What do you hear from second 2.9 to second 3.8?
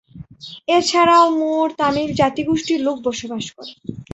বসবাস করে।